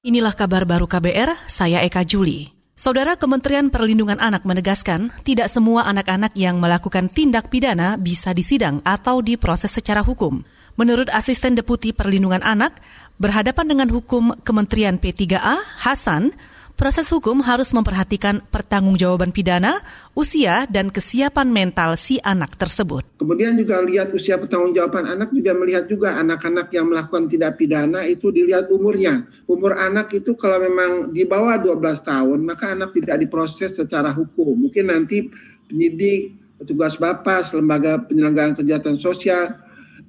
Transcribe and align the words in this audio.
Inilah 0.00 0.32
kabar 0.32 0.64
baru 0.64 0.88
KBR, 0.88 1.44
saya 1.44 1.84
Eka 1.84 2.08
Juli. 2.08 2.48
Saudara 2.72 3.20
Kementerian 3.20 3.68
Perlindungan 3.68 4.16
Anak 4.16 4.48
menegaskan, 4.48 5.12
tidak 5.28 5.52
semua 5.52 5.84
anak-anak 5.92 6.32
yang 6.40 6.56
melakukan 6.56 7.12
tindak 7.12 7.52
pidana 7.52 8.00
bisa 8.00 8.32
disidang 8.32 8.80
atau 8.80 9.20
diproses 9.20 9.68
secara 9.68 10.00
hukum. 10.00 10.40
Menurut 10.80 11.12
Asisten 11.12 11.52
Deputi 11.52 11.92
Perlindungan 11.92 12.40
Anak, 12.40 12.80
berhadapan 13.20 13.76
dengan 13.76 13.92
hukum 13.92 14.40
Kementerian 14.40 14.96
P3A, 14.96 15.84
Hasan, 15.84 16.32
proses 16.80 17.12
hukum 17.12 17.44
harus 17.44 17.76
memperhatikan 17.76 18.40
pertanggungjawaban 18.48 19.36
pidana, 19.36 19.84
usia, 20.16 20.64
dan 20.64 20.88
kesiapan 20.88 21.52
mental 21.52 21.92
si 22.00 22.16
anak 22.24 22.56
tersebut. 22.56 23.04
Kemudian 23.20 23.60
juga 23.60 23.84
lihat 23.84 24.08
usia 24.16 24.40
pertanggungjawaban 24.40 25.04
anak 25.04 25.28
juga 25.28 25.52
melihat 25.52 25.84
juga 25.92 26.16
anak-anak 26.16 26.72
yang 26.72 26.88
melakukan 26.88 27.28
tidak 27.28 27.60
pidana 27.60 28.08
itu 28.08 28.32
dilihat 28.32 28.72
umurnya. 28.72 29.28
Umur 29.44 29.76
anak 29.76 30.08
itu 30.16 30.32
kalau 30.40 30.56
memang 30.56 31.12
di 31.12 31.28
bawah 31.28 31.60
12 31.60 31.84
tahun, 32.00 32.48
maka 32.48 32.72
anak 32.72 32.96
tidak 32.96 33.20
diproses 33.20 33.76
secara 33.76 34.08
hukum. 34.16 34.56
Mungkin 34.56 34.88
nanti 34.88 35.28
penyidik, 35.68 36.32
petugas 36.64 36.96
Bapas, 36.96 37.52
lembaga 37.52 38.00
penyelenggaraan 38.08 38.56
kejahatan 38.56 38.96
sosial 38.96 39.52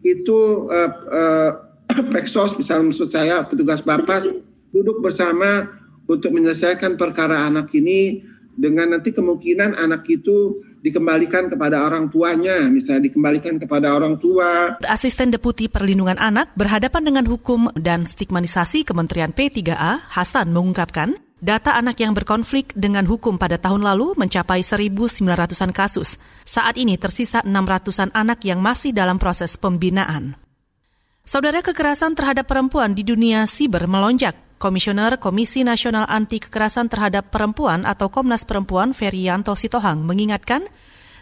itu 0.08 0.72
uh, 0.72 0.91
uh, 1.12 1.52
Peksos 2.16 2.55
misalnya 2.55 2.96
maksud 2.96 3.12
saya 3.12 3.44
petugas 3.44 3.84
Bapas 3.84 4.24
duduk 4.72 5.04
bersama 5.04 5.80
untuk 6.12 6.36
menyelesaikan 6.36 7.00
perkara 7.00 7.48
anak 7.48 7.72
ini 7.72 8.20
dengan 8.52 8.92
nanti 8.92 9.16
kemungkinan 9.16 9.80
anak 9.80 10.04
itu 10.12 10.60
dikembalikan 10.84 11.48
kepada 11.48 11.88
orang 11.88 12.12
tuanya, 12.12 12.68
misalnya 12.68 13.08
dikembalikan 13.08 13.56
kepada 13.62 13.96
orang 13.96 14.20
tua. 14.20 14.76
Asisten 14.84 15.32
Deputi 15.32 15.72
Perlindungan 15.72 16.20
Anak 16.20 16.52
berhadapan 16.60 17.08
dengan 17.08 17.26
hukum 17.32 17.72
dan 17.80 18.04
stigmatisasi 18.04 18.84
Kementerian 18.84 19.32
P3A, 19.32 20.12
Hasan 20.12 20.52
mengungkapkan, 20.52 21.16
data 21.40 21.78
anak 21.80 22.02
yang 22.02 22.12
berkonflik 22.12 22.76
dengan 22.76 23.07
hukum 23.07 23.40
pada 23.40 23.55
tahun 23.55 23.85
lalu 23.85 24.20
mencapai 24.20 24.66
1.900-an 24.66 25.72
kasus. 25.72 26.20
Saat 26.44 26.76
ini 26.76 27.00
tersisa 27.00 27.46
600-an 27.46 28.12
anak 28.12 28.44
yang 28.44 28.60
masih 28.60 28.91
dalam 28.91 29.16
proses 29.16 29.55
pembinaan. 29.55 30.35
Saudara 31.22 31.62
kekerasan 31.62 32.18
terhadap 32.18 32.50
perempuan 32.50 32.98
di 32.98 33.05
dunia 33.05 33.46
siber 33.46 33.85
melonjak. 33.85 34.51
Komisioner 34.62 35.17
Komisi 35.17 35.65
Nasional 35.65 36.05
Anti 36.05 36.37
Kekerasan 36.37 36.85
Terhadap 36.85 37.34
Perempuan 37.34 37.81
atau 37.81 38.13
Komnas 38.13 38.45
Perempuan 38.45 38.93
Ferianto 38.93 39.57
Sitohang 39.57 40.05
mengingatkan, 40.05 40.62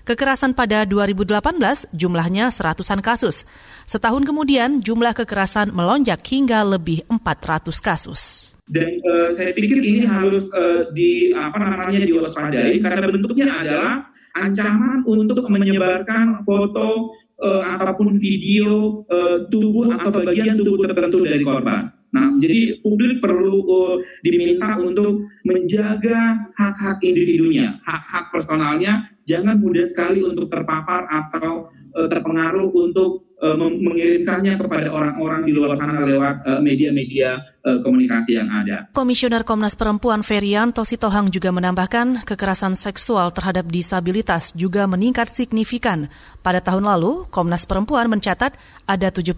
kekerasan 0.04 0.52
pada 0.52 0.84
2018 0.84 1.88
jumlahnya 1.96 2.52
seratusan 2.52 3.00
kasus. 3.00 3.48
Setahun 3.88 4.28
kemudian 4.28 4.84
jumlah 4.84 5.16
kekerasan 5.16 5.72
melonjak 5.72 6.20
hingga 6.28 6.68
lebih 6.68 7.08
400 7.08 7.72
kasus. 7.80 8.52
Dan 8.68 9.00
uh, 9.08 9.32
saya 9.32 9.56
pikir 9.56 9.80
ini 9.88 10.04
harus 10.04 10.52
uh, 10.52 10.92
di 10.92 11.32
apa 11.32 11.64
namanya 11.64 12.04
diwaspadai 12.04 12.76
karena 12.84 13.08
bentuknya 13.08 13.48
adalah 13.56 13.94
ancaman 14.36 15.08
untuk 15.08 15.48
menyebarkan 15.48 16.44
foto 16.44 17.16
uh, 17.40 17.64
ataupun 17.80 18.20
video 18.20 19.08
uh, 19.08 19.48
tubuh 19.48 19.96
atau 19.96 20.12
bagian 20.12 20.60
tubuh 20.60 20.84
tertentu 20.84 21.24
dari 21.24 21.40
korban. 21.40 21.99
Jadi 22.42 22.82
publik 22.82 23.22
perlu 23.22 23.56
uh, 23.68 23.96
diminta 24.26 24.80
untuk 24.82 25.30
menjaga 25.46 26.50
hak-hak 26.58 27.04
individunya, 27.06 27.78
hak-hak 27.86 28.34
personalnya, 28.34 29.08
jangan 29.30 29.62
mudah 29.62 29.86
sekali 29.86 30.26
untuk 30.26 30.50
terpapar 30.50 31.06
atau 31.08 31.70
uh, 31.96 32.08
terpengaruh 32.10 32.74
untuk 32.74 33.29
uh, 33.40 33.56
mengirimkannya 33.58 34.60
kepada 34.60 34.88
orang-orang 34.92 35.48
di 35.48 35.52
luar 35.56 35.76
sana 35.80 36.04
lewat 36.04 36.36
uh, 36.46 36.60
media-media 36.62 37.40
uh, 37.64 37.80
komunikasi 37.82 38.38
yang 38.38 38.52
ada. 38.52 38.92
Komisioner 38.92 39.48
Komnas 39.48 39.80
Perempuan 39.80 40.22
Ferianto 40.22 40.84
Sitohang 40.84 41.32
juga 41.32 41.50
menambahkan 41.56 42.28
kekerasan 42.28 42.76
seksual 42.76 43.32
terhadap 43.32 43.68
disabilitas 43.72 44.52
juga 44.54 44.86
meningkat 44.86 45.32
signifikan. 45.32 46.12
Pada 46.44 46.60
tahun 46.60 46.86
lalu, 46.86 47.28
Komnas 47.32 47.64
Perempuan 47.64 48.12
mencatat 48.12 48.56
ada 48.86 49.08
79 49.10 49.36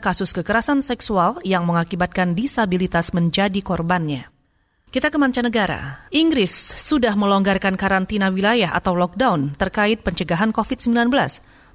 kasus 0.00 0.32
kekerasan 0.32 0.80
seksual 0.80 1.38
yang 1.44 1.68
mengakibatkan 1.68 2.32
disabilitas 2.32 3.12
menjadi 3.12 3.60
korbannya. 3.60 4.32
Kita 4.92 5.08
ke 5.08 5.16
mancanegara. 5.16 6.04
Inggris 6.12 6.52
sudah 6.76 7.16
melonggarkan 7.16 7.80
karantina 7.80 8.28
wilayah 8.28 8.76
atau 8.76 8.92
lockdown 8.92 9.56
terkait 9.56 10.04
pencegahan 10.04 10.52
COVID-19. 10.52 11.08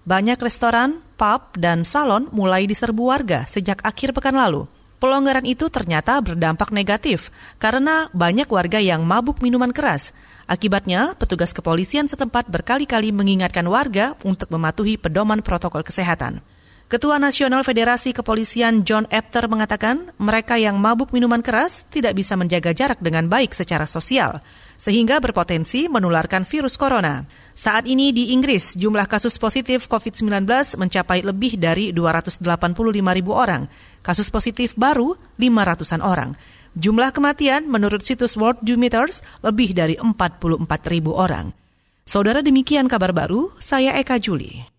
Banyak 0.07 0.39
restoran, 0.39 1.03
pub, 1.19 1.51
dan 1.59 1.83
salon 1.83 2.31
mulai 2.31 2.63
diserbu 2.63 3.11
warga 3.11 3.43
sejak 3.43 3.83
akhir 3.83 4.15
pekan 4.15 4.39
lalu. 4.39 4.63
Pelonggaran 5.03 5.43
itu 5.43 5.67
ternyata 5.67 6.23
berdampak 6.23 6.71
negatif 6.71 7.27
karena 7.59 8.07
banyak 8.15 8.47
warga 8.47 8.79
yang 8.79 9.03
mabuk 9.03 9.43
minuman 9.43 9.75
keras. 9.75 10.15
Akibatnya, 10.47 11.11
petugas 11.19 11.51
kepolisian 11.51 12.07
setempat 12.07 12.47
berkali-kali 12.47 13.11
mengingatkan 13.11 13.67
warga 13.67 14.15
untuk 14.23 14.47
mematuhi 14.47 14.95
pedoman 14.95 15.43
protokol 15.43 15.83
kesehatan. 15.83 16.39
Ketua 16.87 17.19
Nasional 17.19 17.67
Federasi 17.67 18.15
Kepolisian 18.15 18.87
John 18.87 19.11
Epter 19.11 19.51
mengatakan 19.51 20.07
mereka 20.23 20.55
yang 20.55 20.79
mabuk 20.79 21.11
minuman 21.11 21.43
keras 21.43 21.83
tidak 21.91 22.15
bisa 22.15 22.39
menjaga 22.39 22.71
jarak 22.71 23.03
dengan 23.03 23.27
baik 23.27 23.51
secara 23.51 23.83
sosial, 23.83 24.39
sehingga 24.79 25.19
berpotensi 25.19 25.91
menularkan 25.91 26.47
virus 26.47 26.79
corona. 26.79 27.27
Saat 27.51 27.91
ini 27.91 28.15
di 28.15 28.31
Inggris, 28.31 28.79
jumlah 28.79 29.03
kasus 29.03 29.35
positif 29.35 29.91
COVID-19 29.91 30.47
mencapai 30.79 31.27
lebih 31.27 31.59
dari 31.59 31.91
285 31.91 32.47
ribu 32.95 33.35
orang. 33.35 33.67
Kasus 33.99 34.31
positif 34.31 34.71
baru 34.79 35.11
500-an 35.35 35.99
orang. 35.99 36.39
Jumlah 36.71 37.11
kematian 37.11 37.67
menurut 37.67 38.07
situs 38.07 38.39
World 38.39 38.63
Meters 38.63 39.27
lebih 39.43 39.75
dari 39.75 39.99
44 39.99 40.63
ribu 40.87 41.19
orang. 41.19 41.51
Saudara 42.07 42.39
demikian 42.39 42.87
kabar 42.87 43.11
baru, 43.11 43.51
saya 43.59 43.99
Eka 43.99 44.23
Juli. 44.23 44.76